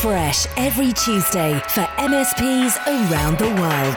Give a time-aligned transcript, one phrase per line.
[0.00, 3.96] fresh every Tuesday for MSPs around the world.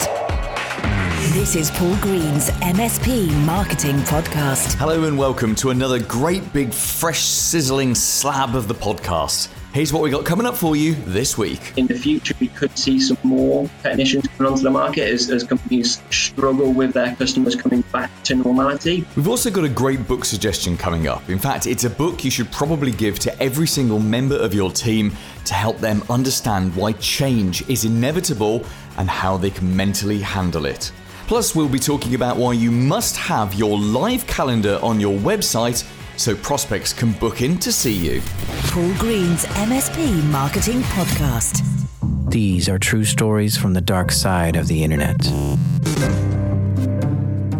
[1.32, 4.74] This is Paul Green's MSP Marketing Podcast.
[4.74, 9.48] Hello and welcome to another great big fresh sizzling slab of the podcast.
[9.74, 11.72] Here's what we got coming up for you this week.
[11.76, 15.42] In the future, we could see some more technicians coming onto the market as, as
[15.42, 19.04] companies struggle with their customers coming back to normality.
[19.16, 21.28] We've also got a great book suggestion coming up.
[21.28, 24.70] In fact, it's a book you should probably give to every single member of your
[24.70, 25.12] team
[25.46, 28.64] to help them understand why change is inevitable
[28.96, 30.92] and how they can mentally handle it.
[31.26, 35.82] Plus, we'll be talking about why you must have your live calendar on your website
[36.16, 38.22] so prospects can book in to see you.
[38.68, 41.62] Paul Green's MSP Marketing Podcast.
[42.30, 45.16] These are true stories from the dark side of the internet.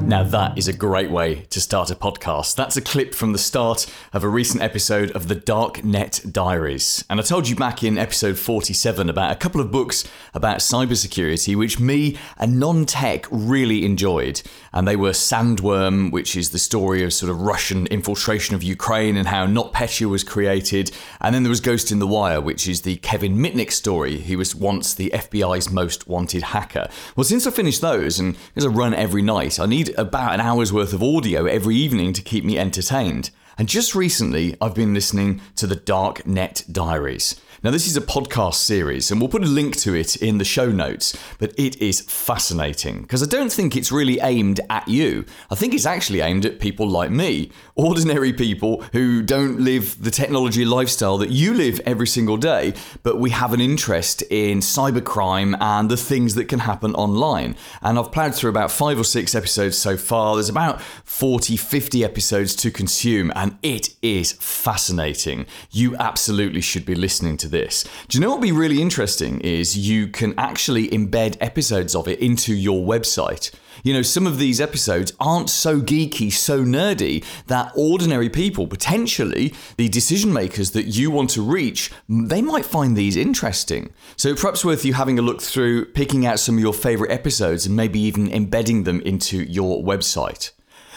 [0.07, 2.57] Now, that is a great way to start a podcast.
[2.57, 7.03] That's a clip from the start of a recent episode of the Darknet Diaries.
[7.09, 10.05] And I told you back in episode 47 about a couple of books
[10.35, 14.43] about cybersecurity, which me, a non tech, really enjoyed.
[14.75, 19.17] And they were Sandworm, which is the story of sort of Russian infiltration of Ukraine
[19.17, 20.91] and how NotPetya was created.
[21.23, 24.19] And then there was Ghost in the Wire, which is the Kevin Mitnick story.
[24.19, 26.91] He was once the FBI's most wanted hacker.
[27.17, 30.41] Well, since I finished those, and as I run every night, I need about an
[30.41, 33.31] hour's worth of audio every evening to keep me entertained.
[33.57, 37.41] And just recently, I've been listening to the Darknet Diaries.
[37.65, 40.45] Now, this is a podcast series, and we'll put a link to it in the
[40.45, 45.25] show notes, but it is fascinating because I don't think it's really aimed at you.
[45.51, 50.11] I think it's actually aimed at people like me, ordinary people who don't live the
[50.11, 55.57] technology lifestyle that you live every single day, but we have an interest in cybercrime
[55.59, 57.57] and the things that can happen online.
[57.81, 60.35] And I've plowed through about five or six episodes so far.
[60.35, 65.47] There's about 40, 50 episodes to consume, and it is fascinating.
[65.71, 67.85] You absolutely should be listening to this.
[68.09, 72.09] Do you know what would be really interesting is you can actually embed episodes of
[72.09, 73.51] it into your website.
[73.85, 79.55] You know, some of these episodes aren't so geeky, so nerdy that ordinary people, potentially
[79.77, 83.93] the decision makers that you want to reach, they might find these interesting.
[84.17, 87.67] So perhaps worth you having a look through, picking out some of your favorite episodes
[87.67, 90.51] and maybe even embedding them into your website.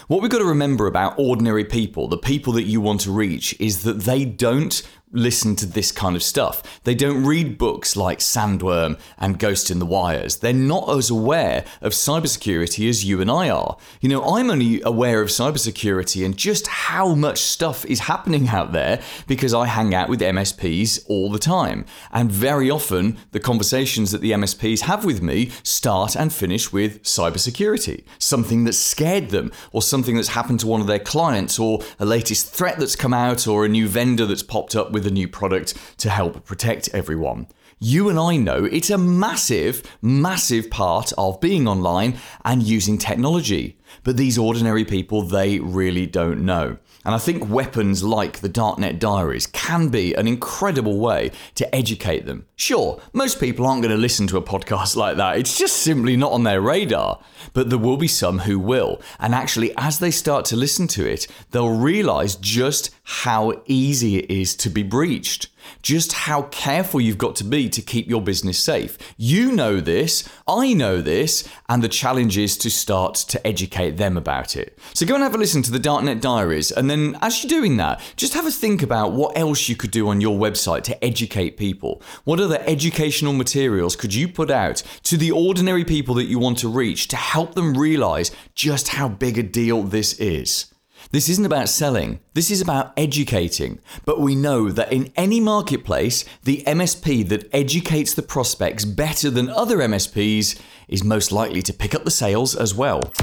[0.08, 3.54] What we've got to remember about ordinary people, the people that you want to reach,
[3.60, 4.82] is that they don't
[5.12, 6.82] listen to this kind of stuff.
[6.84, 10.38] They don't read books like Sandworm and Ghost in the Wires.
[10.38, 13.78] They're not as aware of cybersecurity as you and I are.
[14.02, 18.74] You know, I'm only aware of cybersecurity and just how much stuff is happening out
[18.74, 21.86] there because I hang out with MSPs all the time.
[22.12, 27.04] And very often, the conversations that the MSPs have with me start and finish with
[27.04, 31.80] cybersecurity, something that scared them, or something that's happened to one of their clients, or
[32.00, 35.12] a latest threat that's come out, or a new vendor that's popped up with a
[35.12, 37.46] new product to help protect everyone.
[37.78, 43.78] You and I know it's a massive, massive part of being online and using technology.
[44.04, 46.78] But these ordinary people, they really don't know.
[47.06, 52.26] And I think weapons like the Darknet Diaries can be an incredible way to educate
[52.26, 52.46] them.
[52.56, 56.18] Sure, most people aren't going to listen to a podcast like that, it's just simply
[56.18, 57.20] not on their radar.
[57.54, 59.02] But there will be some who will.
[59.20, 64.30] And actually, as they start to listen to it, they'll realize just how easy it
[64.30, 65.48] is to be breached
[65.82, 68.98] just how careful you've got to be to keep your business safe.
[69.18, 74.18] You know this, I know this, and the challenge is to start to educate them
[74.18, 74.78] about it.
[74.94, 77.78] So go and have a listen to the Darknet Diaries, and then as you're doing
[77.78, 81.04] that, just have a think about what else you could do on your website to
[81.04, 82.02] educate people.
[82.24, 86.58] What other educational materials could you put out to the ordinary people that you want
[86.60, 90.74] to reach to help them realize just how big a deal this is?
[91.12, 93.80] This isn't about selling, this is about educating.
[94.04, 99.50] But we know that in any marketplace, the MSP that educates the prospects better than
[99.50, 100.60] other MSPs
[100.90, 103.14] is most likely to pick up the sales as well.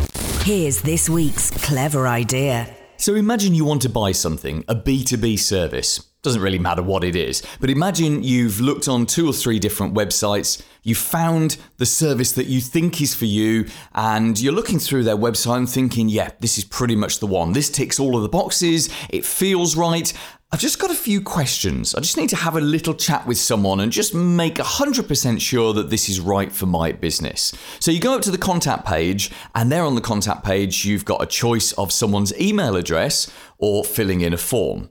[0.44, 2.74] Here's this week's clever idea.
[2.96, 6.13] So imagine you want to buy something, a B2B service.
[6.24, 9.92] Doesn't really matter what it is, but imagine you've looked on two or three different
[9.92, 15.04] websites, you found the service that you think is for you, and you're looking through
[15.04, 17.52] their website and thinking, yeah, this is pretty much the one.
[17.52, 20.14] This ticks all of the boxes, it feels right.
[20.50, 21.94] I've just got a few questions.
[21.94, 25.74] I just need to have a little chat with someone and just make 100% sure
[25.74, 27.52] that this is right for my business.
[27.80, 31.04] So you go up to the contact page, and there on the contact page, you've
[31.04, 34.88] got a choice of someone's email address or filling in a form.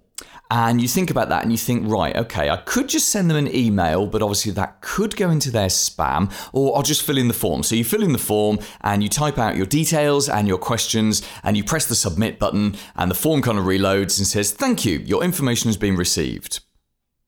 [0.56, 3.38] And you think about that and you think, right, okay, I could just send them
[3.38, 7.28] an email, but obviously that could go into their spam, or I'll just fill in
[7.28, 7.64] the form.
[7.64, 11.24] So you fill in the form and you type out your details and your questions,
[11.42, 14.86] and you press the submit button, and the form kind of reloads and says, thank
[14.86, 16.60] you, your information has been received.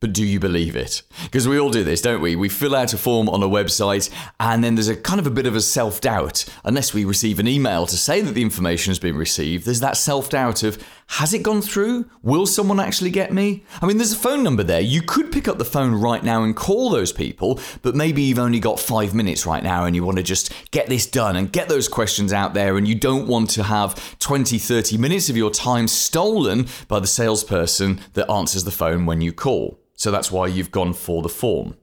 [0.05, 1.01] but do you believe it?
[1.23, 2.35] Because we all do this, don't we?
[2.35, 5.31] We fill out a form on a website and then there's a kind of a
[5.31, 6.45] bit of a self doubt.
[6.63, 9.97] Unless we receive an email to say that the information has been received, there's that
[9.97, 12.09] self doubt of, has it gone through?
[12.23, 13.63] Will someone actually get me?
[13.81, 14.81] I mean, there's a phone number there.
[14.81, 18.39] You could pick up the phone right now and call those people, but maybe you've
[18.39, 21.51] only got five minutes right now and you want to just get this done and
[21.51, 25.37] get those questions out there and you don't want to have 20, 30 minutes of
[25.37, 29.79] your time stolen by the salesperson that answers the phone when you call.
[29.93, 31.77] So that's why you've gone for the form.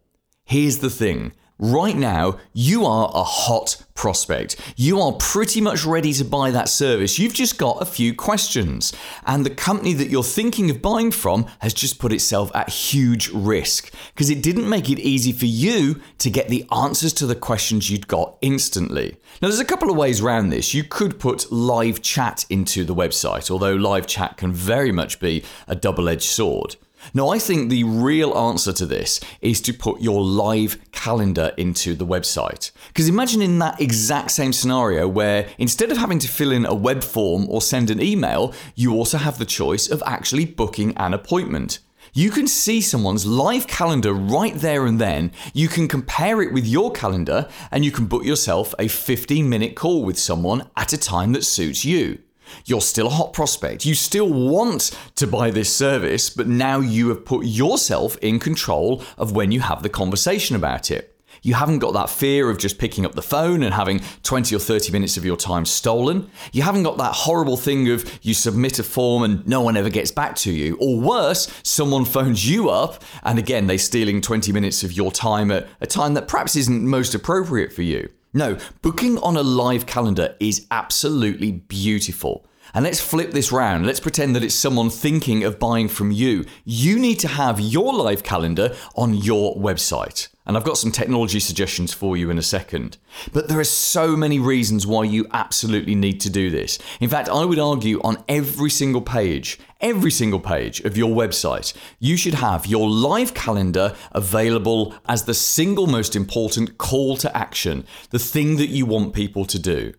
[0.45, 4.57] Here's the thing Right now, you are a hot prospect.
[4.75, 7.21] You are pretty much ready to buy that service.
[7.21, 8.93] You've just got a few questions.
[9.27, 13.29] And the company that you're thinking of buying from has just put itself at huge
[13.29, 17.37] risk because it didn't make it easy for you to get the answers to the
[17.37, 19.17] questions you'd got instantly.
[19.41, 20.75] Now, there's a couple of ways around this.
[20.75, 25.45] You could put live chat into the website, although live chat can very much be
[25.69, 26.75] a double edged sword.
[27.15, 31.95] Now, I think the real answer to this is to put your live calendar into
[31.95, 32.71] the website.
[32.89, 36.75] Because imagine in that exact same scenario where instead of having to fill in a
[36.75, 41.15] web form or send an email, you also have the choice of actually booking an
[41.15, 41.81] appointment.
[42.15, 45.33] You can see someone's live calendar right there and then.
[45.55, 49.75] You can compare it with your calendar and you can book yourself a 15 minute
[49.75, 52.19] call with someone at a time that suits you.
[52.65, 53.85] You're still a hot prospect.
[53.85, 59.03] You still want to buy this service, but now you have put yourself in control
[59.19, 61.13] of when you have the conversation about it.
[61.43, 64.61] You haven't got that fear of just picking up the phone and having 20 or
[64.61, 66.31] 30 minutes of your time stolen.
[66.53, 69.91] You haven't got that horrible thing of you submit a form and no one ever
[69.91, 70.77] gets back to you.
[70.81, 75.51] Or worse, someone phones you up and again, they're stealing 20 minutes of your time
[75.51, 78.09] at a time that perhaps isn't most appropriate for you.
[78.35, 82.47] No, booking on a live calendar is absolutely beautiful.
[82.73, 83.85] And let's flip this round.
[83.85, 86.47] Let's pretend that it's someone thinking of buying from you.
[86.65, 90.29] You need to have your live calendar on your website.
[90.45, 92.99] And I've got some technology suggestions for you in a second.
[93.33, 96.79] But there are so many reasons why you absolutely need to do this.
[97.01, 101.73] In fact, I would argue on every single page, every single page of your website,
[102.01, 107.87] you should have your live calendar available as the single most important call to action,
[108.11, 109.93] the thing that you want people to do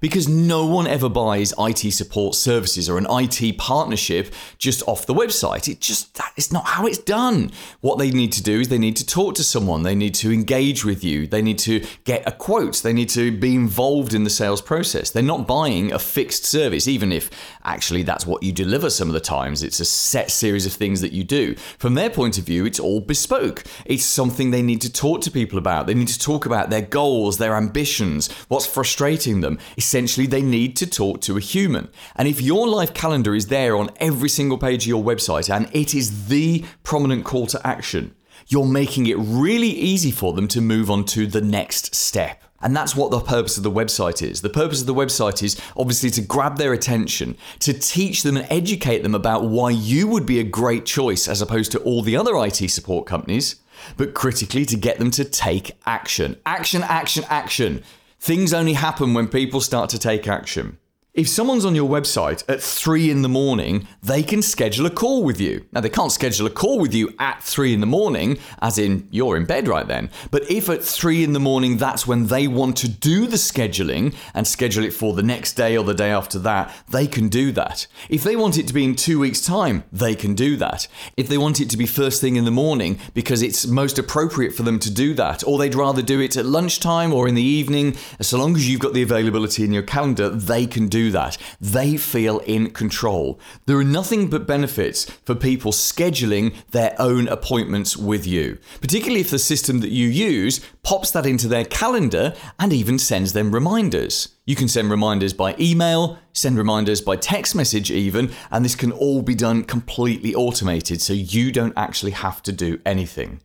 [0.00, 5.14] because no one ever buys IT support services or an IT partnership just off the
[5.14, 5.68] website.
[5.68, 7.50] It just that is not how it's done.
[7.80, 10.32] What they need to do is they need to talk to someone, they need to
[10.32, 14.24] engage with you, they need to get a quote, they need to be involved in
[14.24, 15.10] the sales process.
[15.10, 17.30] They're not buying a fixed service, even if
[17.64, 19.62] actually that's what you deliver some of the times.
[19.62, 21.54] It's a set series of things that you do.
[21.78, 23.64] From their point of view, it's all bespoke.
[23.84, 25.86] It's something they need to talk to people about.
[25.86, 29.58] They need to talk about their goals, their ambitions, what's frustrating them.
[29.76, 31.88] It's essentially they need to talk to a human.
[32.16, 35.68] And if your live calendar is there on every single page of your website and
[35.72, 38.12] it is the prominent call to action,
[38.48, 42.42] you're making it really easy for them to move on to the next step.
[42.60, 44.40] And that's what the purpose of the website is.
[44.40, 48.46] The purpose of the website is obviously to grab their attention, to teach them and
[48.50, 52.16] educate them about why you would be a great choice as opposed to all the
[52.16, 53.56] other IT support companies,
[53.96, 56.38] but critically to get them to take action.
[56.44, 57.84] Action, action, action.
[58.18, 60.78] Things only happen when people start to take action.
[61.16, 65.24] If someone's on your website at three in the morning, they can schedule a call
[65.24, 65.64] with you.
[65.72, 69.08] Now, they can't schedule a call with you at three in the morning, as in
[69.10, 70.10] you're in bed right then.
[70.30, 74.14] But if at three in the morning that's when they want to do the scheduling
[74.34, 77.50] and schedule it for the next day or the day after that, they can do
[77.52, 77.86] that.
[78.10, 80.86] If they want it to be in two weeks' time, they can do that.
[81.16, 84.52] If they want it to be first thing in the morning because it's most appropriate
[84.52, 87.42] for them to do that, or they'd rather do it at lunchtime or in the
[87.42, 91.38] evening, so long as you've got the availability in your calendar, they can do that.
[91.60, 93.40] They feel in control.
[93.66, 99.30] There are nothing but benefits for people scheduling their own appointments with you, particularly if
[99.30, 104.28] the system that you use pops that into their calendar and even sends them reminders.
[104.44, 108.92] You can send reminders by email, send reminders by text message, even, and this can
[108.92, 113.40] all be done completely automated so you don't actually have to do anything.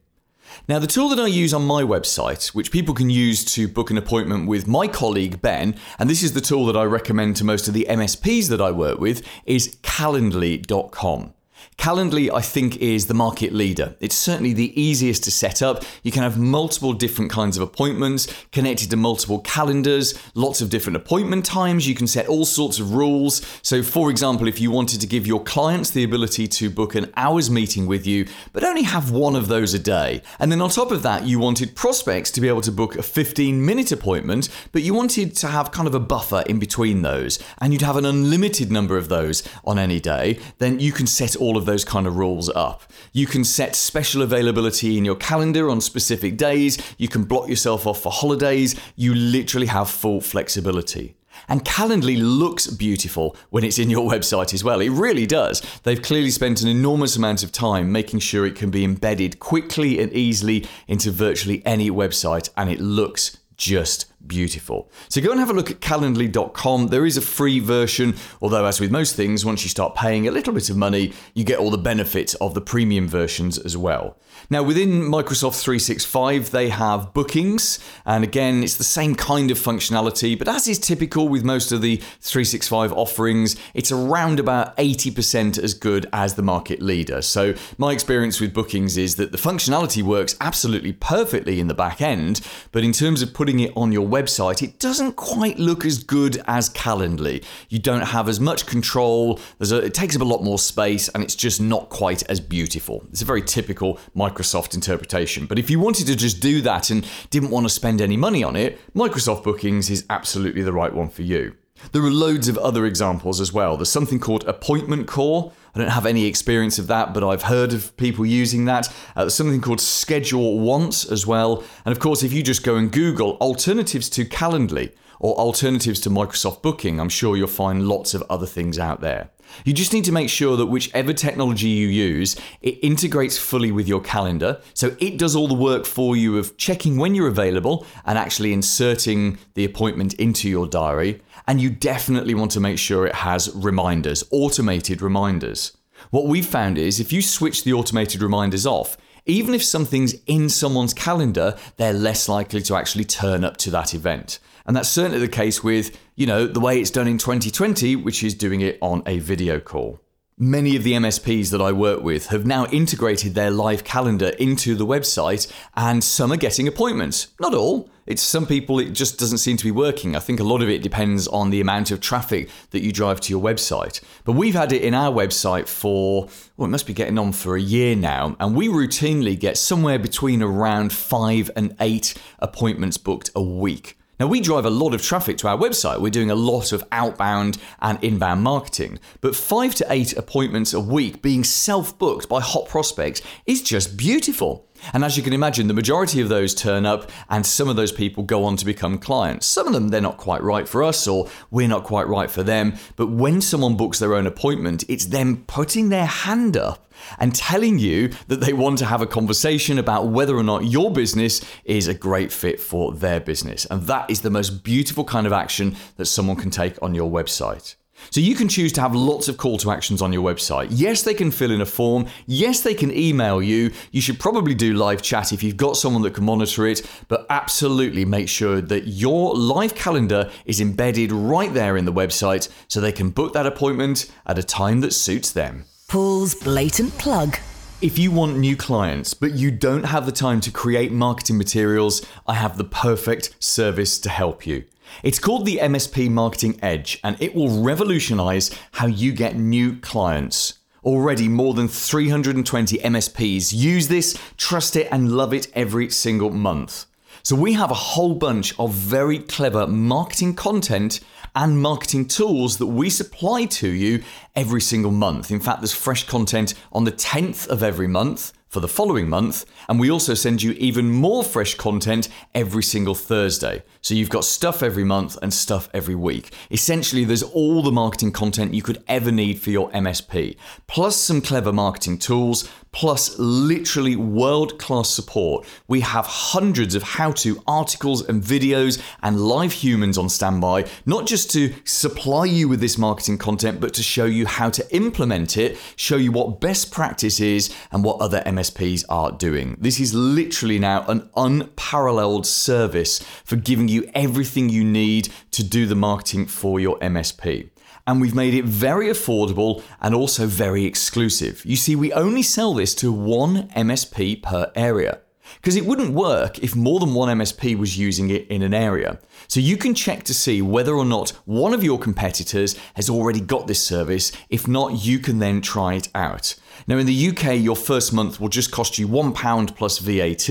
[0.67, 3.91] Now, the tool that I use on my website, which people can use to book
[3.91, 7.43] an appointment with my colleague Ben, and this is the tool that I recommend to
[7.43, 11.33] most of the MSPs that I work with, is calendly.com.
[11.77, 13.95] Calendly, I think, is the market leader.
[13.99, 15.83] It's certainly the easiest to set up.
[16.03, 20.97] You can have multiple different kinds of appointments connected to multiple calendars, lots of different
[20.97, 21.87] appointment times.
[21.87, 23.41] You can set all sorts of rules.
[23.63, 27.11] So, for example, if you wanted to give your clients the ability to book an
[27.17, 30.69] hour's meeting with you, but only have one of those a day, and then on
[30.69, 34.49] top of that, you wanted prospects to be able to book a 15 minute appointment,
[34.71, 37.97] but you wanted to have kind of a buffer in between those, and you'd have
[37.97, 41.85] an unlimited number of those on any day, then you can set all of those
[41.85, 42.83] kind of rules up.
[43.13, 47.87] You can set special availability in your calendar on specific days, you can block yourself
[47.87, 51.15] off for holidays, you literally have full flexibility.
[51.47, 54.81] And Calendly looks beautiful when it's in your website as well.
[54.81, 55.61] It really does.
[55.83, 59.99] They've clearly spent an enormous amount of time making sure it can be embedded quickly
[59.99, 64.91] and easily into virtually any website, and it looks just beautiful.
[65.09, 66.87] So go and have a look at calendly.com.
[66.87, 70.31] There is a free version, although, as with most things, once you start paying a
[70.31, 74.17] little bit of money, you get all the benefits of the premium versions as well.
[74.49, 80.37] Now, within Microsoft 365, they have bookings, and again, it's the same kind of functionality,
[80.37, 85.73] but as is typical with most of the 365 offerings, it's around about 80% as
[85.73, 87.21] good as the market leader.
[87.21, 92.01] So, my experience with bookings is that the functionality works absolutely perfectly in the back
[92.01, 96.03] end, but in terms of putting it on your website, it doesn't quite look as
[96.03, 97.43] good as Calendly.
[97.69, 101.23] You don't have as much control, a, it takes up a lot more space, and
[101.23, 103.03] it's just not quite as beautiful.
[103.09, 105.45] It's a very typical Microsoft interpretation.
[105.45, 108.43] But if you wanted to just do that and didn't want to spend any money
[108.43, 111.55] on it, Microsoft Bookings is absolutely the right one for you.
[111.91, 113.77] There are loads of other examples as well.
[113.77, 115.51] There's something called AppointmentCore.
[115.73, 118.87] I don't have any experience of that, but I've heard of people using that.
[119.15, 121.63] Uh, there's something called ScheduleOnce as well.
[121.85, 126.09] And of course, if you just go and Google alternatives to Calendly or alternatives to
[126.09, 129.29] Microsoft Booking, I'm sure you'll find lots of other things out there.
[129.65, 133.87] You just need to make sure that whichever technology you use, it integrates fully with
[133.87, 134.61] your calendar.
[134.73, 138.53] So it does all the work for you of checking when you're available and actually
[138.53, 141.21] inserting the appointment into your diary.
[141.47, 145.75] And you definitely want to make sure it has reminders, automated reminders.
[146.09, 150.49] What we've found is if you switch the automated reminders off, even if something's in
[150.49, 154.39] someone's calendar, they're less likely to actually turn up to that event.
[154.65, 158.23] And that's certainly the case with, you know, the way it's done in 2020, which
[158.23, 159.99] is doing it on a video call.
[160.43, 164.73] Many of the MSPs that I work with have now integrated their live calendar into
[164.73, 165.45] the website,
[165.75, 167.27] and some are getting appointments.
[167.39, 167.91] Not all.
[168.07, 170.15] It's some people it just doesn't seem to be working.
[170.15, 173.21] I think a lot of it depends on the amount of traffic that you drive
[173.21, 174.01] to your website.
[174.23, 177.55] But we've had it in our website for well, it must be getting on for
[177.55, 183.29] a year now, and we routinely get somewhere between around five and eight appointments booked
[183.35, 183.95] a week.
[184.21, 185.99] Now, we drive a lot of traffic to our website.
[185.99, 190.79] We're doing a lot of outbound and inbound marketing, but five to eight appointments a
[190.79, 194.69] week being self booked by hot prospects is just beautiful.
[194.93, 197.91] And as you can imagine, the majority of those turn up, and some of those
[197.91, 199.45] people go on to become clients.
[199.45, 202.43] Some of them, they're not quite right for us, or we're not quite right for
[202.43, 202.75] them.
[202.95, 207.79] But when someone books their own appointment, it's them putting their hand up and telling
[207.79, 211.87] you that they want to have a conversation about whether or not your business is
[211.87, 213.65] a great fit for their business.
[213.65, 217.09] And that is the most beautiful kind of action that someone can take on your
[217.09, 217.75] website.
[218.09, 220.67] So you can choose to have lots of call to actions on your website.
[220.71, 222.07] Yes, they can fill in a form.
[222.25, 223.71] Yes, they can email you.
[223.91, 227.25] You should probably do live chat if you've got someone that can monitor it, but
[227.29, 232.81] absolutely make sure that your live calendar is embedded right there in the website so
[232.81, 235.65] they can book that appointment at a time that suits them.
[235.87, 237.37] Paul's blatant plug.
[237.81, 242.05] If you want new clients, but you don't have the time to create marketing materials,
[242.27, 244.65] I have the perfect service to help you.
[245.03, 250.59] It's called the MSP Marketing Edge, and it will revolutionize how you get new clients.
[250.83, 256.85] Already, more than 320 MSPs use this, trust it, and love it every single month.
[257.23, 260.99] So, we have a whole bunch of very clever marketing content
[261.35, 264.03] and marketing tools that we supply to you
[264.35, 265.31] every single month.
[265.31, 269.45] In fact, there's fresh content on the 10th of every month for the following month,
[269.69, 273.63] and we also send you even more fresh content every single Thursday.
[273.79, 276.33] So you've got stuff every month and stuff every week.
[276.51, 280.35] Essentially, there's all the marketing content you could ever need for your MSP,
[280.67, 285.45] plus some clever marketing tools, plus literally world class support.
[285.67, 291.05] We have hundreds of how to articles and videos and live humans on standby, not
[291.05, 295.37] just to supply you with this marketing content, but to show you how to implement
[295.37, 299.57] it, show you what best practice is and what other MSPs are doing.
[299.59, 305.65] This is literally now an unparalleled service for giving you everything you need to do
[305.65, 307.49] the marketing for your MSP
[307.87, 311.43] and we've made it very affordable and also very exclusive.
[311.45, 314.99] You see, we only sell this to one MSP per area.
[315.35, 318.99] Because it wouldn't work if more than one MSP was using it in an area.
[319.27, 323.21] So you can check to see whether or not one of your competitors has already
[323.21, 324.11] got this service.
[324.29, 326.35] If not, you can then try it out.
[326.67, 330.29] Now, in the UK, your first month will just cost you £1 plus VAT,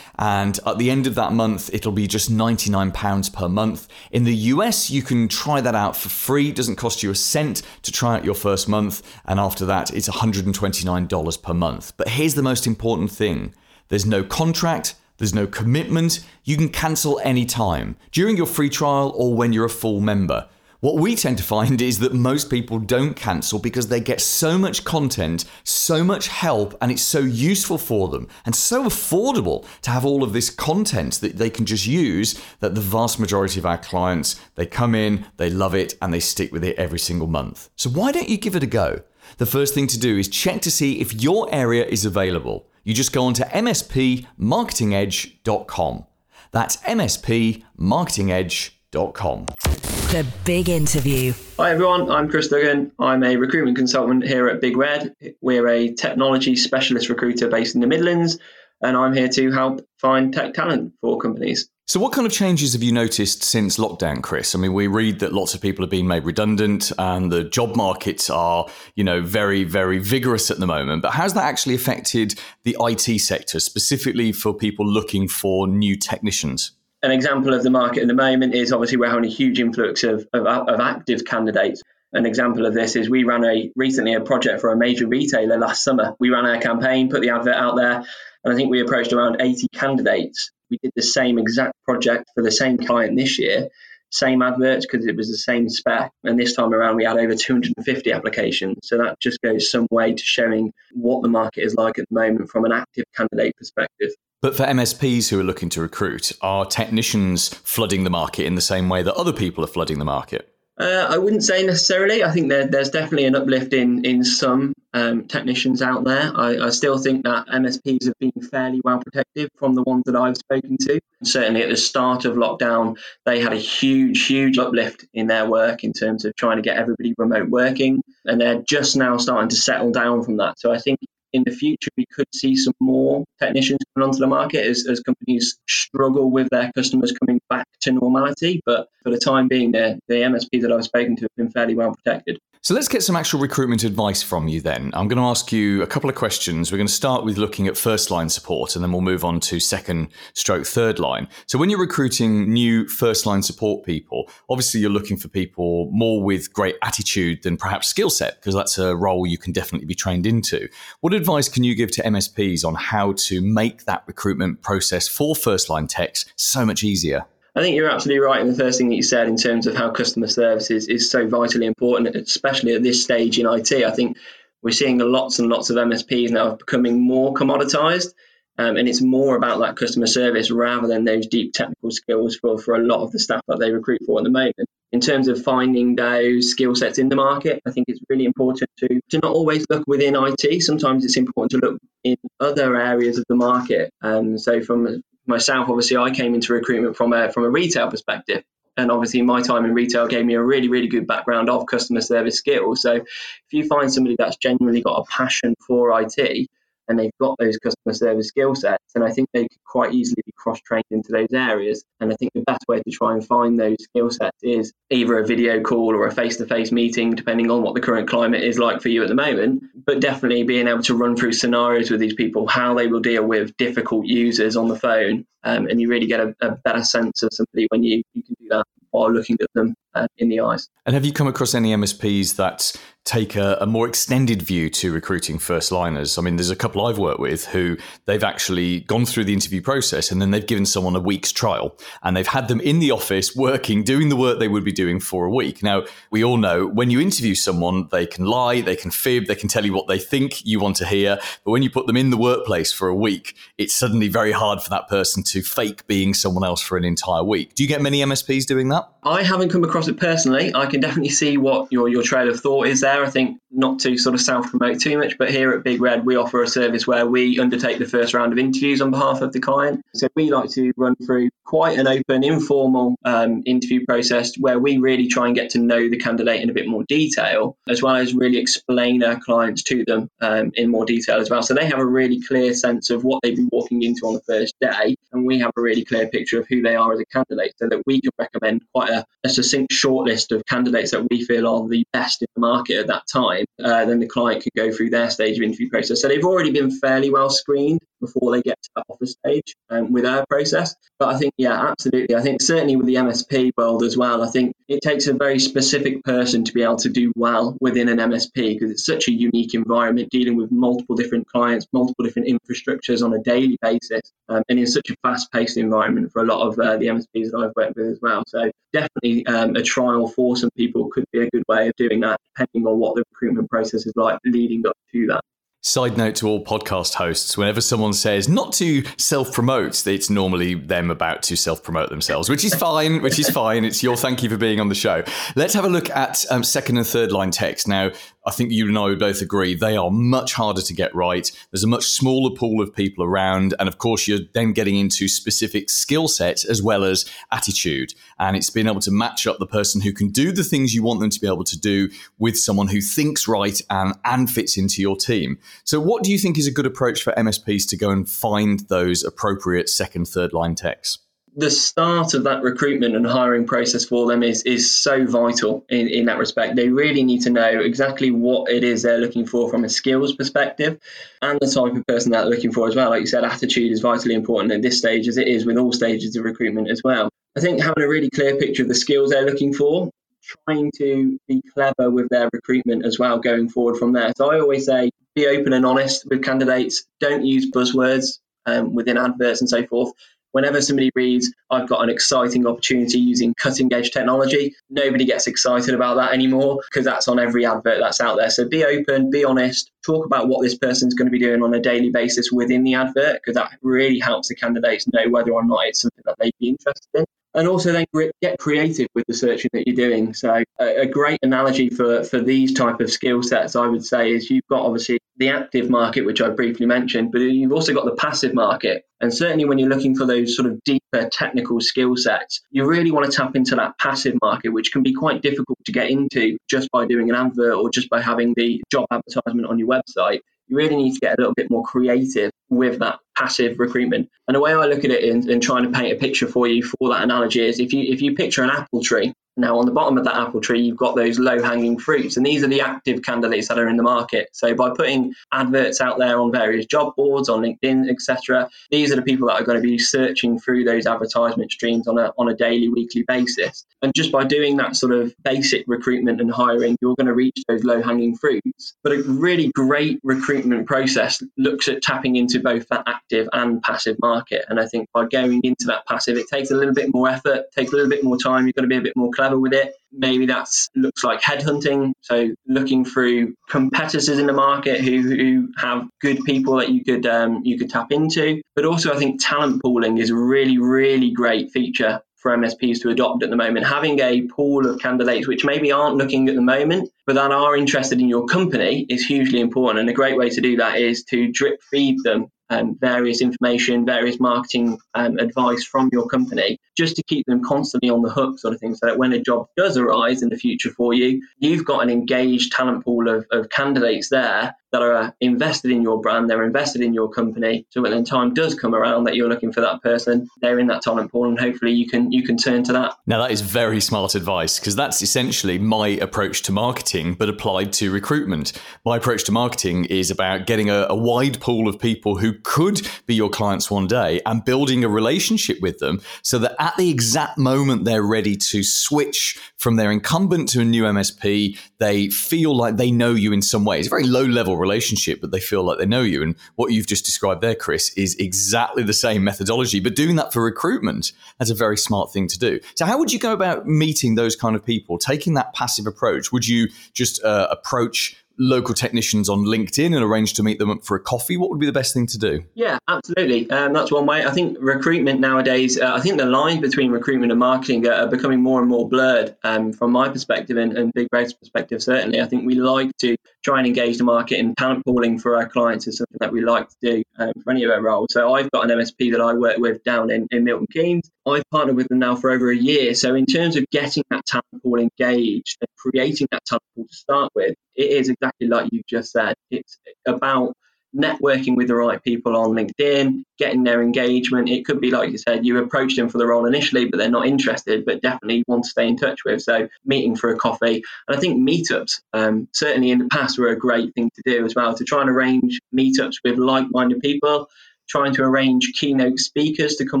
[0.18, 3.88] and at the end of that month, it'll be just £99 per month.
[4.10, 7.14] In the US, you can try that out for free, it doesn't cost you a
[7.14, 11.96] cent to try out your first month, and after that, it's $129 per month.
[11.96, 13.54] But here's the most important thing
[13.88, 19.12] there's no contract, there's no commitment, you can cancel any time during your free trial
[19.16, 20.48] or when you're a full member.
[20.80, 24.56] What we tend to find is that most people don't cancel because they get so
[24.56, 29.90] much content, so much help, and it's so useful for them and so affordable to
[29.90, 33.66] have all of this content that they can just use that the vast majority of
[33.66, 37.28] our clients, they come in, they love it, and they stick with it every single
[37.28, 37.68] month.
[37.76, 39.02] So why don't you give it a go?
[39.36, 42.70] The first thing to do is check to see if your area is available.
[42.84, 46.06] You just go on to mspmarketingedge.com.
[46.52, 48.79] That's mspmarketingedge.com.
[48.92, 51.32] The big interview.
[51.58, 52.90] Hi everyone, I'm Chris Duggan.
[52.98, 55.14] I'm a recruitment consultant here at Big Red.
[55.40, 58.38] We're a technology specialist recruiter based in the Midlands,
[58.82, 61.70] and I'm here to help find tech talent for companies.
[61.86, 64.56] So, what kind of changes have you noticed since lockdown, Chris?
[64.56, 67.76] I mean, we read that lots of people have been made redundant and the job
[67.76, 68.66] markets are,
[68.96, 71.02] you know, very, very vigorous at the moment.
[71.02, 76.72] But how's that actually affected the IT sector, specifically for people looking for new technicians?
[77.02, 80.04] An example of the market at the moment is obviously we're having a huge influx
[80.04, 81.82] of, of, of active candidates.
[82.12, 85.58] An example of this is we ran a recently a project for a major retailer
[85.58, 86.14] last summer.
[86.18, 88.04] We ran our campaign, put the advert out there,
[88.44, 92.42] and I think we approached around 80 candidates we did the same exact project for
[92.42, 93.68] the same client this year,
[94.10, 96.12] same adverts because it was the same spec.
[96.24, 98.78] And this time around, we had over 250 applications.
[98.84, 102.14] So that just goes some way to showing what the market is like at the
[102.14, 104.10] moment from an active candidate perspective.
[104.42, 108.62] But for MSPs who are looking to recruit, are technicians flooding the market in the
[108.62, 110.50] same way that other people are flooding the market?
[110.78, 112.24] Uh, I wouldn't say necessarily.
[112.24, 116.32] I think there, there's definitely an uplift in in some um, technicians out there.
[116.34, 120.16] I, I, still think that MSPs have been fairly well protected from the ones that
[120.16, 120.98] I've spoken to.
[121.22, 125.84] Certainly at the start of lockdown, they had a huge, huge uplift in their work
[125.84, 129.56] in terms of trying to get everybody remote working, and they're just now starting to
[129.56, 130.58] settle down from that.
[130.58, 130.98] So I think
[131.32, 135.00] in the future, we could see some more technicians coming onto the market as, as
[135.00, 138.60] companies struggle with their customers coming back to normality.
[138.66, 141.74] But for the time being, the, the MSP that I've spoken to have been fairly
[141.74, 142.38] well protected.
[142.62, 144.90] So let's get some actual recruitment advice from you then.
[144.92, 146.70] I'm going to ask you a couple of questions.
[146.70, 149.40] We're going to start with looking at first line support and then we'll move on
[149.40, 151.26] to second stroke third line.
[151.46, 156.22] So when you're recruiting new first line support people, obviously you're looking for people more
[156.22, 159.94] with great attitude than perhaps skill set because that's a role you can definitely be
[159.94, 160.68] trained into.
[161.00, 165.34] What advice can you give to MSPs on how to make that recruitment process for
[165.34, 167.24] first line techs so much easier?
[167.54, 169.74] I think you're absolutely right in the first thing that you said in terms of
[169.74, 173.72] how customer service is, is so vitally important, especially at this stage in IT.
[173.72, 174.16] I think
[174.62, 178.12] we're seeing lots and lots of MSPs now becoming more commoditized.
[178.58, 182.58] Um, and it's more about that customer service rather than those deep technical skills for,
[182.58, 184.68] for a lot of the staff that they recruit for at the moment.
[184.92, 188.68] In terms of finding those skill sets in the market, I think it's really important
[188.78, 190.62] to, to not always look within IT.
[190.62, 193.92] Sometimes it's important to look in other areas of the market.
[194.02, 198.42] Um, so, from myself, obviously, I came into recruitment from a from a retail perspective,
[198.76, 202.02] and obviously, my time in retail gave me a really really good background of customer
[202.02, 202.82] service skills.
[202.82, 206.48] So, if you find somebody that's genuinely got a passion for IT,
[206.90, 210.22] and they've got those customer service skill sets, and I think they could quite easily
[210.26, 211.84] be cross trained into those areas.
[212.00, 215.18] And I think the best way to try and find those skill sets is either
[215.18, 218.42] a video call or a face to face meeting, depending on what the current climate
[218.42, 219.62] is like for you at the moment.
[219.86, 223.24] But definitely being able to run through scenarios with these people, how they will deal
[223.24, 227.22] with difficult users on the phone, um, and you really get a, a, better sense
[227.22, 230.40] of somebody when you, you can do that while looking at them uh, in the
[230.40, 230.68] eyes.
[230.84, 232.72] And have you come across any MSPs that
[233.04, 236.18] take a, a, more extended view to recruiting first liners.
[236.18, 239.62] I mean, there's a couple I've worked with who they've actually gone through the interview
[239.62, 242.90] process and then they've given someone a week's trial and they've had them in the
[242.90, 245.62] office working, doing the work they would be doing for a week.
[245.62, 249.34] Now, we all know when you interview someone, they can lie, they can fib, they
[249.34, 251.18] can tell you what they think you want to hear.
[251.44, 254.60] But when you put them in the workplace for a week, it's suddenly very hard
[254.60, 257.54] for that person to fake being someone else for an entire week.
[257.54, 258.90] Do you get many MSPs doing that?
[259.02, 260.54] I haven't come across it personally.
[260.54, 263.08] I can definitely see what your, your trail of thought is there there.
[263.08, 266.04] I think not to sort of self promote too much, but here at Big Red,
[266.06, 269.32] we offer a service where we undertake the first round of interviews on behalf of
[269.32, 269.82] the client.
[269.94, 274.78] So we like to run through quite an open, informal um, interview process where we
[274.78, 277.96] really try and get to know the candidate in a bit more detail, as well
[277.96, 281.42] as really explain our clients to them um, in more detail as well.
[281.42, 284.22] So they have a really clear sense of what they've been walking into on the
[284.22, 287.06] first day, and we have a really clear picture of who they are as a
[287.06, 291.24] candidate so that we can recommend quite a, a succinct shortlist of candidates that we
[291.24, 294.52] feel are the best in the market at that time, uh, then the client could
[294.56, 296.00] go through their stage of interview process.
[296.02, 299.92] So they've already been fairly well screened before they get to that offer stage um,
[299.92, 300.74] with our process.
[300.98, 302.16] But I think, yeah, absolutely.
[302.16, 305.38] I think certainly with the MSP world as well, I think it takes a very
[305.38, 309.12] specific person to be able to do well within an MSP because it's such a
[309.12, 314.42] unique environment dealing with multiple different clients, multiple different infrastructures on a daily basis, um,
[314.48, 317.38] and in such a fast paced environment for a lot of uh, the MSPs that
[317.38, 318.22] I've worked with as well.
[318.26, 322.00] So definitely um, a trial for some people could be a good way of doing
[322.00, 325.20] that, depending on what the recruitment process is like leading up to that.
[325.62, 330.54] Side note to all podcast hosts whenever someone says not to self promote, it's normally
[330.54, 333.66] them about to self promote themselves, which is fine, which is fine.
[333.66, 335.04] It's your thank you for being on the show.
[335.36, 337.66] Let's have a look at um, second and third line techs.
[337.66, 337.90] Now,
[338.26, 341.30] I think you and I would both agree they are much harder to get right.
[341.50, 343.54] There's a much smaller pool of people around.
[343.58, 347.94] And of course, you're then getting into specific skill sets as well as attitude.
[348.18, 350.82] And it's being able to match up the person who can do the things you
[350.82, 354.58] want them to be able to do with someone who thinks right and, and fits
[354.58, 355.38] into your team.
[355.64, 358.60] So, what do you think is a good approach for MSPs to go and find
[358.68, 360.98] those appropriate second, third line techs?
[361.36, 365.88] The start of that recruitment and hiring process for them is is so vital in,
[365.88, 366.56] in that respect.
[366.56, 370.14] They really need to know exactly what it is they're looking for from a skills
[370.14, 370.78] perspective
[371.22, 372.90] and the type of person that they're looking for as well.
[372.90, 375.72] Like you said, attitude is vitally important at this stage as it is with all
[375.72, 377.08] stages of recruitment as well.
[377.36, 379.88] I think having a really clear picture of the skills they're looking for,
[380.22, 384.12] trying to be clever with their recruitment as well going forward from there.
[384.16, 386.86] So I always say be open and honest with candidates.
[386.98, 389.92] Don't use buzzwords um, within adverts and so forth
[390.32, 395.74] whenever somebody reads, I've got an exciting opportunity using cutting edge technology, nobody gets excited
[395.74, 398.30] about that anymore because that's on every advert that's out there.
[398.30, 401.54] So be open, be honest, talk about what this person's going to be doing on
[401.54, 405.44] a daily basis within the advert because that really helps the candidates know whether or
[405.44, 407.86] not it's something that they'd be interested in and also then
[408.20, 410.14] get creative with the searching that you're doing.
[410.14, 414.30] So a, great analogy for for these type of skill sets, I would say, is
[414.30, 417.94] you've got obviously the active market, which I briefly mentioned, but you've also got the
[417.94, 418.86] passive market.
[419.02, 422.90] And certainly when you're looking for those sort of deeper technical skill sets, you really
[422.90, 426.38] want to tap into that passive market, which can be quite difficult to get into
[426.48, 430.20] just by doing an advert or just by having the job advertisement on your website
[430.50, 434.08] you really need to get a little bit more creative with that passive recruitment.
[434.26, 436.48] And the way I look at it in, in trying to paint a picture for
[436.48, 439.66] you for that analogy is if you if you picture an apple tree now, on
[439.66, 442.48] the bottom of that apple tree, you've got those low hanging fruits, and these are
[442.48, 444.28] the active candidates that are in the market.
[444.32, 448.96] So, by putting adverts out there on various job boards, on LinkedIn, etc., these are
[448.96, 452.28] the people that are going to be searching through those advertisement streams on a, on
[452.28, 453.64] a daily, weekly basis.
[453.82, 457.42] And just by doing that sort of basic recruitment and hiring, you're going to reach
[457.48, 458.76] those low hanging fruits.
[458.82, 463.96] But a really great recruitment process looks at tapping into both that active and passive
[464.00, 464.44] market.
[464.48, 467.50] And I think by going into that passive, it takes a little bit more effort,
[467.52, 468.46] takes a little bit more time.
[468.46, 469.74] You've got to be a bit more clever with it.
[469.92, 475.88] Maybe that looks like headhunting, so looking through competitors in the market who, who have
[476.00, 478.40] good people that you could um, you could tap into.
[478.54, 482.90] But also, I think talent pooling is a really really great feature for MSPs to
[482.90, 483.66] adopt at the moment.
[483.66, 487.56] Having a pool of candidates which maybe aren't looking at the moment, but that are
[487.56, 489.80] interested in your company is hugely important.
[489.80, 493.86] And a great way to do that is to drip feed them um, various information,
[493.86, 498.38] various marketing um, advice from your company, just to keep them constantly on the hook,
[498.38, 501.22] sort of thing, so that when a job does arise in the future for you,
[501.38, 505.82] you've got an engaged talent pool of, of candidates there that are uh, invested in
[505.82, 507.66] your brand, they're invested in your company.
[507.70, 510.68] So when the time does come around that you're looking for that person, they're in
[510.68, 512.94] that talent pool, and hopefully you can you can turn to that.
[513.06, 517.72] Now that is very smart advice because that's essentially my approach to marketing, but applied
[517.74, 518.52] to recruitment.
[518.84, 522.88] My approach to marketing is about getting a, a wide pool of people who could
[523.06, 526.90] be your clients one day and building a relationship with them, so that at the
[526.90, 532.56] exact moment they're ready to switch from their incumbent to a new MSP, they feel
[532.56, 533.78] like they know you in some way.
[533.78, 536.22] It's a very low level relationship, but they feel like they know you.
[536.22, 540.32] And what you've just described there, Chris, is exactly the same methodology, but doing that
[540.32, 542.60] for recruitment, that's a very smart thing to do.
[542.76, 546.30] So, how would you go about meeting those kind of people, taking that passive approach?
[546.30, 550.84] Would you just uh, approach local technicians on LinkedIn and arrange to meet them up
[550.84, 551.36] for a coffee?
[551.36, 552.44] What would be the best thing to do?
[552.54, 553.50] Yeah, absolutely.
[553.50, 554.24] Um, that's one way.
[554.24, 558.42] I think recruitment nowadays, uh, I think the lines between recruitment and marketing are, becoming
[558.42, 562.20] more and more blurred um, from my perspective and, and Big Red's perspective, certainly.
[562.20, 565.48] I think we like to try and engage the market and talent pooling for our
[565.48, 568.08] clients is something that we like to do um, for any of our roles.
[568.10, 571.10] So I've got an MSP that I work with down in, in Milton Keynes.
[571.26, 572.94] I've partnered with them now for over a year.
[572.94, 576.94] So in terms of getting that talent pool engaged and creating that talent pool to
[576.94, 579.34] start with, it is exactly like you just said.
[579.50, 580.54] It's about
[580.96, 584.48] networking with the right people on LinkedIn, getting their engagement.
[584.48, 587.10] It could be, like you said, you approach them for the role initially, but they're
[587.10, 589.42] not interested, but definitely want to stay in touch with.
[589.42, 590.82] So, meeting for a coffee.
[591.08, 594.44] And I think meetups, um, certainly in the past, were a great thing to do
[594.44, 597.48] as well, to try and arrange meetups with like minded people.
[597.88, 600.00] Trying to arrange keynote speakers to come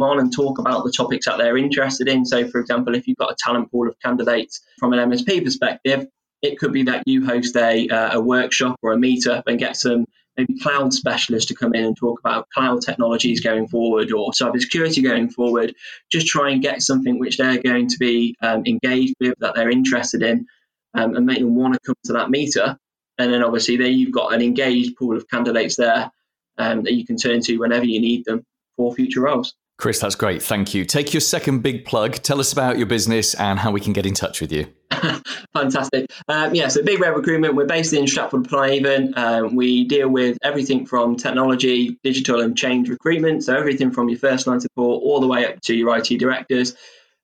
[0.00, 2.24] on and talk about the topics that they're interested in.
[2.24, 6.06] So, for example, if you've got a talent pool of candidates from an MSP perspective,
[6.40, 9.76] it could be that you host a, uh, a workshop or a meetup and get
[9.76, 10.06] some
[10.40, 15.02] maybe cloud specialists to come in and talk about cloud technologies going forward or cybersecurity
[15.02, 15.74] going forward.
[16.10, 19.70] Just try and get something which they're going to be um, engaged with, that they're
[19.70, 20.46] interested in,
[20.94, 22.76] um, and make them want to come to that meetup.
[23.18, 26.10] And then obviously there you've got an engaged pool of candidates there
[26.56, 28.44] um, that you can turn to whenever you need them
[28.76, 29.54] for future roles.
[29.80, 30.42] Chris, that's great.
[30.42, 30.84] Thank you.
[30.84, 32.14] Take your second big plug.
[32.16, 34.66] Tell us about your business and how we can get in touch with you.
[35.54, 36.10] Fantastic.
[36.28, 39.14] Um, yeah, so Big Red Recruitment, we're based in Stratford upon Avon.
[39.16, 43.42] Um, we deal with everything from technology, digital, and change recruitment.
[43.42, 46.76] So everything from your first line support all the way up to your IT directors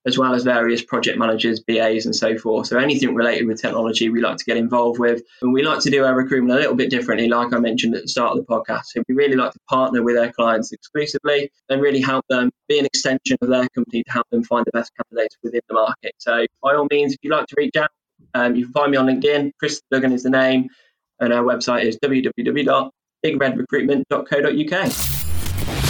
[0.06, 2.68] as well as various project managers, BAs, and so forth.
[2.68, 5.22] So anything related with technology, we like to get involved with.
[5.42, 8.02] And we like to do our recruitment a little bit differently, like I mentioned at
[8.02, 8.84] the start of the podcast.
[8.86, 12.78] So we really like to partner with our clients exclusively and really help them be
[12.78, 16.14] an extension of their company to help them find the best candidates within the market.
[16.18, 17.90] So by all means, if you'd like to reach out,
[18.34, 19.52] um, you can find me on LinkedIn.
[19.58, 20.68] Chris Duggan is the name,
[21.20, 24.92] and our website is www.bigredrecruitment.co.uk.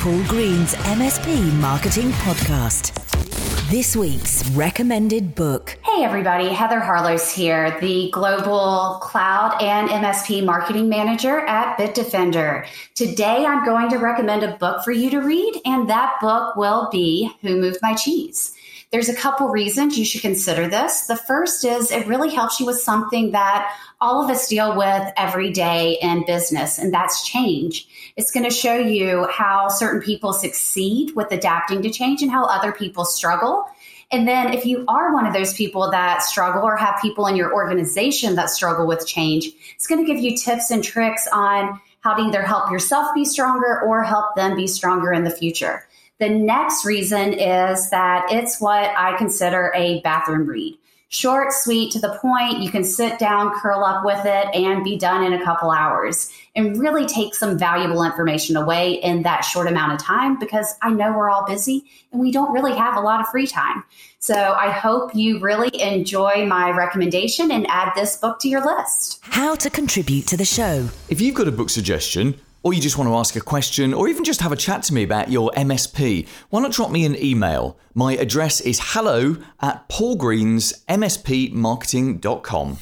[0.00, 3.35] Paul Green's MSP Marketing Podcast.
[3.68, 5.76] This week's recommended book.
[5.82, 6.50] Hey, everybody.
[6.50, 12.64] Heather Harlos here, the global cloud and MSP marketing manager at Bitdefender.
[12.94, 16.88] Today, I'm going to recommend a book for you to read, and that book will
[16.92, 18.55] be Who Moved My Cheese?
[18.92, 21.06] There's a couple reasons you should consider this.
[21.06, 25.12] The first is it really helps you with something that all of us deal with
[25.16, 28.12] every day in business, and that's change.
[28.16, 32.44] It's going to show you how certain people succeed with adapting to change and how
[32.44, 33.66] other people struggle.
[34.12, 37.34] And then, if you are one of those people that struggle or have people in
[37.34, 41.80] your organization that struggle with change, it's going to give you tips and tricks on
[42.00, 45.88] how to either help yourself be stronger or help them be stronger in the future.
[46.18, 50.78] The next reason is that it's what I consider a bathroom read.
[51.08, 52.58] Short, sweet, to the point.
[52.58, 56.32] You can sit down, curl up with it, and be done in a couple hours
[56.56, 60.90] and really take some valuable information away in that short amount of time because I
[60.90, 63.84] know we're all busy and we don't really have a lot of free time.
[64.18, 69.20] So I hope you really enjoy my recommendation and add this book to your list.
[69.22, 70.88] How to contribute to the show.
[71.08, 74.08] If you've got a book suggestion, or you just want to ask a question, or
[74.08, 77.14] even just have a chat to me about your MSP, why not drop me an
[77.14, 77.78] email?
[77.94, 82.78] My address is hello at paulgreensmspmarketing.com.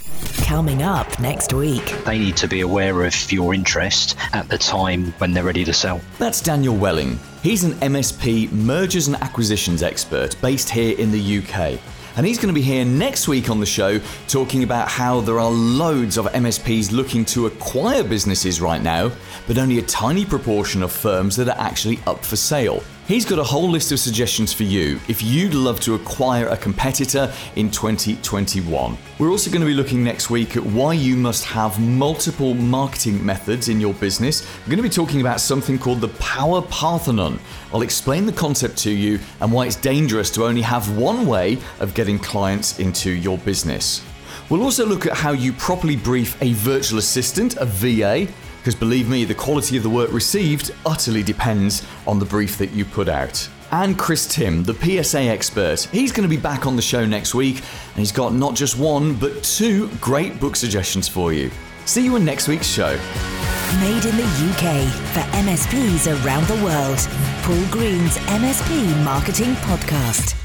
[0.47, 1.94] Coming up next week.
[2.07, 5.75] They need to be aware of your interest at the time when they're ready to
[5.75, 6.01] sell.
[6.18, 7.18] That's Daniel Welling.
[7.42, 11.79] He's an MSP mergers and acquisitions expert based here in the UK.
[12.16, 15.40] And he's going to be here next week on the show talking about how there
[15.40, 19.11] are loads of MSPs looking to acquire businesses right now,
[19.48, 22.83] but only a tiny proportion of firms that are actually up for sale.
[23.07, 26.57] He's got a whole list of suggestions for you if you'd love to acquire a
[26.57, 28.97] competitor in 2021.
[29.19, 33.25] We're also going to be looking next week at why you must have multiple marketing
[33.25, 34.51] methods in your business.
[34.61, 37.38] We're going to be talking about something called the Power Parthenon.
[37.75, 41.59] I'll explain the concept to you and why it's dangerous to only have one way
[41.81, 44.03] of getting clients into your business.
[44.49, 48.29] We'll also look at how you properly brief a virtual assistant, a VA,
[48.64, 52.70] because believe me, the quality of the work received utterly depends on the brief that
[52.70, 53.46] you put out.
[53.72, 57.35] And Chris Tim, the PSA expert, he's going to be back on the show next
[57.35, 61.50] week, and he's got not just one, but two great book suggestions for you.
[61.85, 62.96] See you in next week's show.
[63.81, 66.96] Made in the UK for MSPs around the world.
[67.42, 70.42] Paul Green's MSP Marketing Podcast.